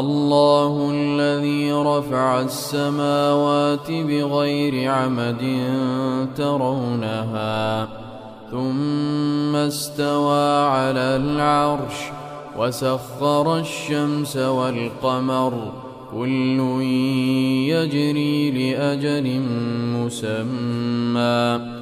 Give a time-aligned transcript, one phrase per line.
[0.00, 5.42] الله الذي رفع السماوات بغير عمد
[6.36, 7.88] ترونها
[8.50, 11.94] ثم استوى على العرش
[12.58, 15.72] وسخر الشمس والقمر
[16.12, 16.60] كل
[17.68, 19.40] يجري لأجل
[19.96, 21.81] مسمى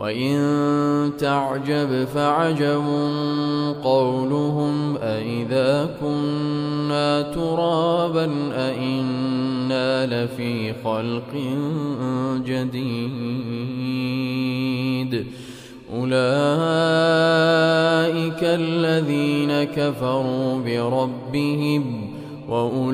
[0.00, 2.84] وإن تعجب فعجب
[3.82, 11.34] قولهم أإذا كنا ترابا أإنا لفي خلق
[12.46, 13.60] جديد.
[15.96, 16.10] أولئك
[18.42, 22.10] الذين كفروا بربهم
[22.48, 22.90] وأولئك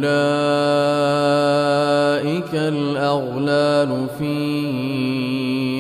[2.55, 5.36] الأغلال في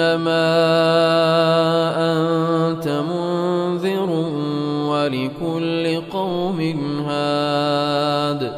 [0.00, 0.48] إنما
[1.98, 4.10] أنت منذر
[4.88, 6.60] ولكل قوم
[7.06, 8.52] هاد.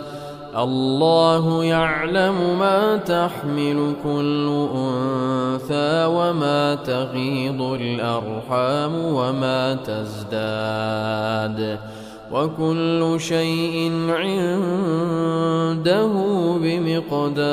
[0.59, 11.59] الله يعلم ما تحمل كل أنثى وما تغيض الأرحام وما تزداد.
[12.33, 14.53] وكل شيء عنده
[16.63, 17.53] بمقدار.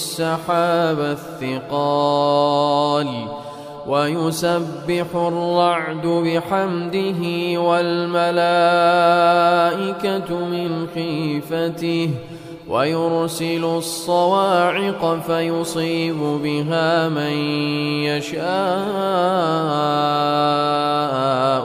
[0.00, 1.00] السحاب
[1.44, 3.08] الثقال
[3.86, 7.22] ويسبح الرعد بحمده
[7.60, 8.30] والملائكة
[10.44, 12.10] من خيفته
[12.68, 17.32] ويرسل الصواعق فيصيب بها من
[18.08, 18.40] يشاء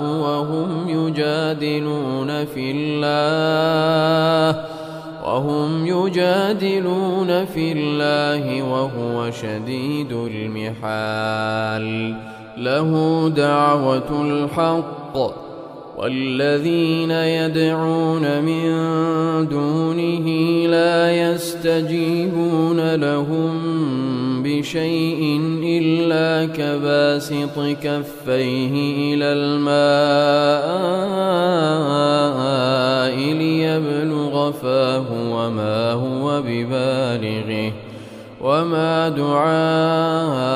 [0.02, 4.75] وهم يجادلون في الله
[5.26, 11.86] وهم يجادلون في الله وهو شديد المحال.
[12.58, 15.18] له دعوة الحق.
[15.98, 18.68] والذين يدعون من
[19.48, 20.28] دونه
[20.68, 23.54] لا يستجيبون لهم
[24.44, 28.74] بشيء إلا كباسط كفيه
[29.14, 29.96] إلى الماء
[33.34, 37.72] ليبلغ فاه وما هو ببالغه
[38.42, 40.56] وما دعاء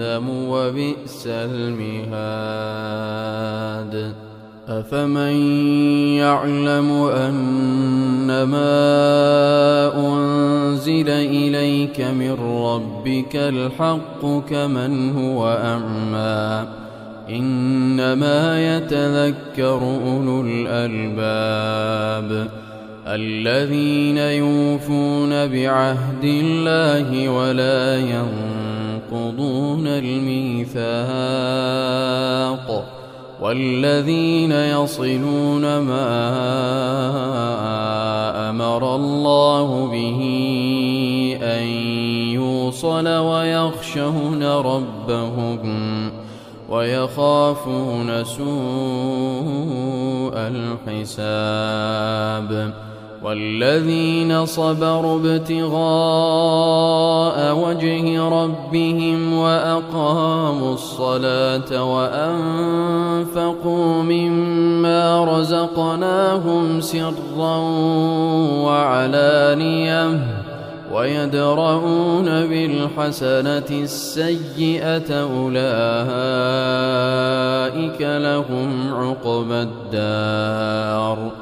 [0.00, 2.32] وبئس المهاد.
[4.68, 5.36] أفمن
[6.16, 8.62] يعلم أنما
[9.96, 16.68] أنزل إليك من ربك الحق كمن هو أعمى؟
[17.30, 22.48] إنما يتذكر أولو الألباب
[23.06, 28.71] الذين يوفون بعهد الله ولا ينقضون
[29.12, 30.92] ينقضون الميثاق
[33.40, 36.10] والذين يصلون ما
[38.50, 40.20] أمر الله به
[41.42, 41.66] أن
[42.32, 46.12] يوصل ويخشون ربهم
[46.68, 48.42] ويخافون سوء
[50.88, 51.72] الحساب
[53.24, 55.72] والذين صبروا ابتغاء
[57.58, 63.22] وجه ربهم وأقاموا الصلاة وأنفقوا
[64.02, 67.56] مما رزقناهم سرا
[68.64, 70.18] وعلانية
[70.92, 75.62] ويدرؤون بالحسنة السيئة أولئك
[78.00, 81.41] لهم عقبى الدار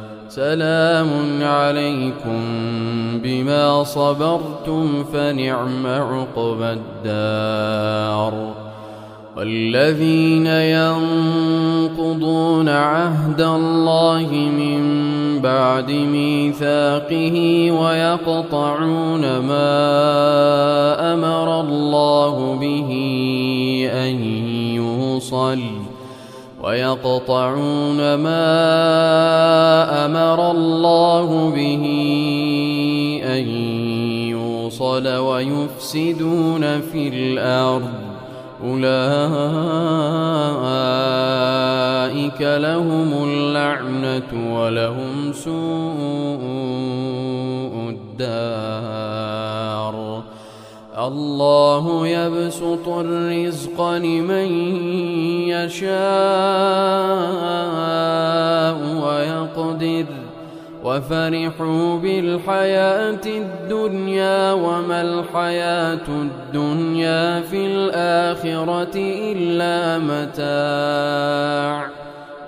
[0.35, 2.41] سلام عليكم
[3.23, 8.53] بما صبرتم فنعم عقبى الدار.
[9.37, 11.49] والذين ينقضون
[12.69, 14.81] عهد الله من
[15.41, 19.93] بعد ميثاقه ويقطعون ما
[21.13, 22.89] أمر الله به
[23.93, 24.23] أن
[24.75, 25.80] يوصل
[26.63, 28.45] ويقطعون ما
[30.05, 31.83] أمر الله به
[33.23, 33.47] أن
[34.29, 37.91] يوصل ويفسدون في الأرض.
[38.63, 38.81] أولئك
[42.41, 46.43] لهم اللعنة ولهم سوء
[47.89, 49.41] الدار.
[50.97, 54.49] الله يبسط الرزق لمن
[55.49, 56.20] يشاء.
[61.01, 71.89] وفرحوا بالحياة الدنيا وما الحياة الدنيا في الآخرة إلا متاع.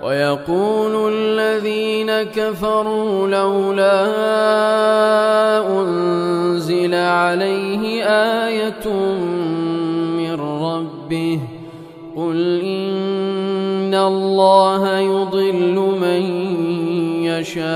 [0.02, 4.06] ويقول الذين كفروا لولا
[5.80, 8.04] أنزل عليه
[8.46, 8.88] آية
[10.16, 11.40] من ربه
[12.16, 12.53] قل
[17.56, 17.70] يشاء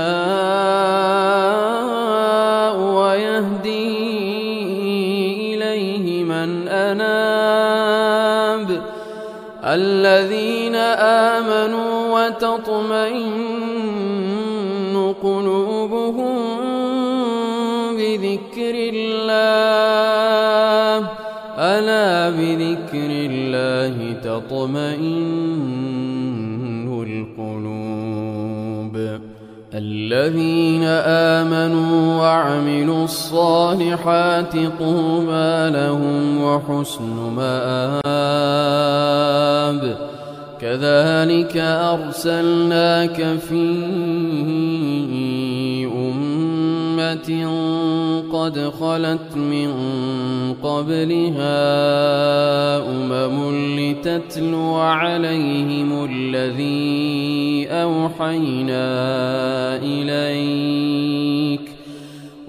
[2.79, 3.95] ويهدي
[5.55, 7.89] إليه من أناب
[9.63, 10.75] الذين
[11.35, 13.29] آمنوا وتطمئن
[15.23, 16.37] قلوبهم
[17.97, 19.79] بذكر الله
[21.59, 25.79] ألا بذكر الله تطمئن
[27.03, 27.98] القلوب
[29.73, 37.99] الذين آمنوا وعملوا الصالحات طوبى لهم وحسن مآب.
[40.61, 43.55] كذلك أرسلناك في
[48.33, 49.73] قد خلت من
[50.63, 51.59] قبلها
[52.89, 58.85] أمم لتتلو عليهم الذي أوحينا
[59.75, 61.61] إليك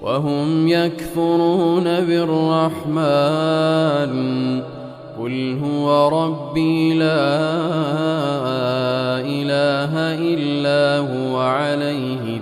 [0.01, 2.91] وهم يكفرون بالرحمن
[5.19, 7.31] قل هو ربي لا
[9.21, 9.93] إله
[10.33, 12.41] إلا هو عليه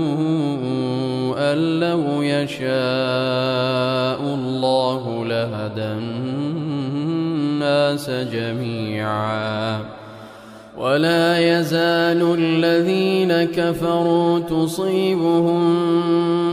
[1.53, 2.61] أن لو يشاء
[4.21, 5.91] الله لهدى
[6.81, 9.79] الناس جميعا.
[10.77, 15.61] ولا يزال الذين كفروا تصيبهم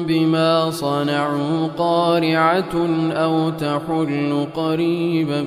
[0.07, 5.43] بما صنعوا قارعة أو تحل قريبا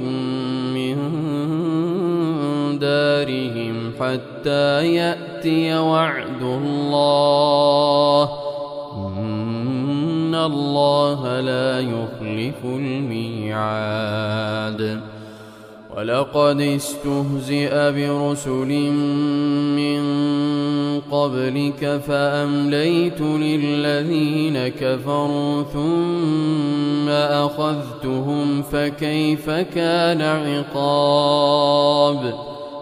[0.73, 0.97] من
[2.79, 8.40] دارهم حتى يأتي وعد الله
[10.31, 13.61] إن الله لا يخلف الميعاد.
[15.97, 18.91] ولقد استهزئ برسل
[19.75, 20.01] من
[21.11, 32.33] قبلك فأمليت للذين كفروا ثم أخذتهم فكيف كان عقاب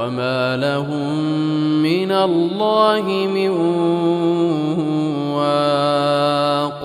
[0.00, 1.18] وما لهم
[1.82, 3.02] من الله
[3.34, 3.48] من
[5.36, 6.84] واق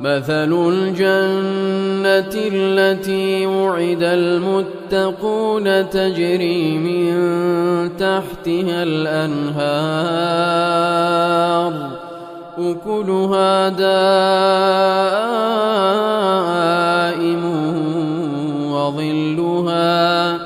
[0.00, 7.16] مثل الجنة التي وعد المتقون تجري من
[7.96, 10.36] تحتها الأنهار
[12.58, 14.46] أكلها دائم
[18.72, 20.45] وظلها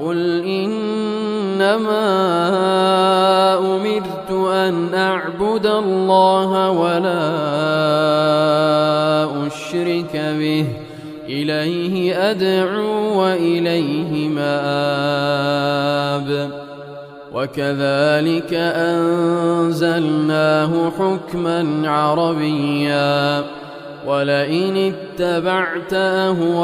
[0.00, 1.98] قل إنما
[3.58, 7.26] أمرت أن أعبد الله ولا
[9.46, 10.66] أشرك به
[11.28, 15.66] إليه أدعو وإليه مآب
[17.34, 18.54] وكذلك
[19.34, 20.30] أنزلناه
[20.90, 23.44] حكما عربيا
[24.06, 26.56] ولئن اتبعت أهواءهم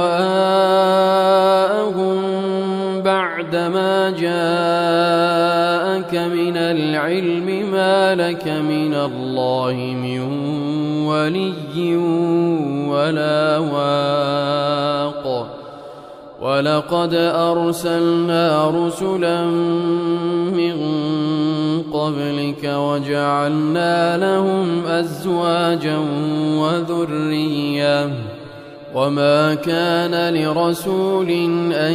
[3.02, 10.20] بعدما جاءك من العلم ما لك من الله من
[11.06, 11.96] ولي
[12.88, 15.46] ولا واق
[16.42, 19.44] ولقد أرسلنا رسلا
[20.54, 21.01] من
[21.92, 25.98] قبلك وجعلنا لهم أزواجا
[26.56, 28.10] وذرية.
[28.94, 31.30] وما كان لرسول
[31.72, 31.92] أن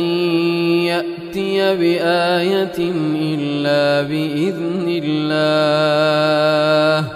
[0.86, 7.08] يأتي بآية إلا بإذن الله.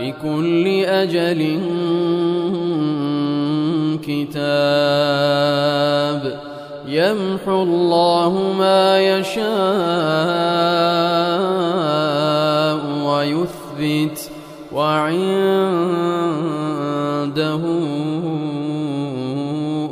[0.00, 1.60] لكل أجل
[4.02, 6.49] كتاب.
[6.90, 9.40] يمحو الله ما يشاء
[13.06, 14.30] ويثبت
[14.72, 15.20] وعنده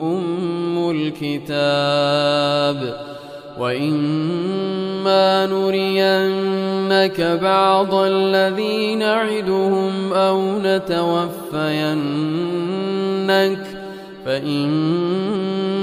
[0.02, 2.78] أم الكتاب
[3.58, 11.98] وإما نرينك بعض الذي نعدهم أو نتوفينك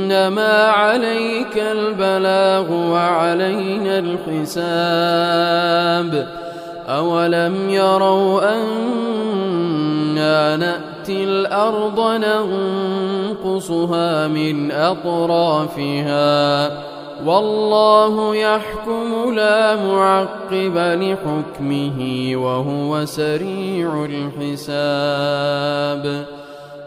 [0.10, 6.12] فإنما عليك البلاغ وعلينا الحساب.
[6.88, 12.00] أولم يروا أنا نأتي الأرض
[13.42, 16.72] ننقصها من أطرافها؟
[17.26, 25.56] والله يحكم لا معقب لحكمه وهو سريع الحساب.